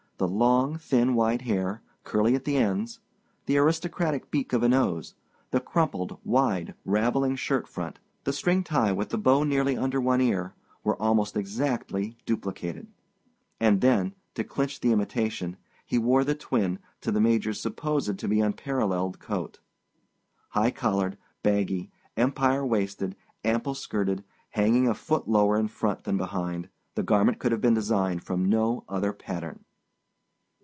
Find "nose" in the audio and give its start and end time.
4.69-5.15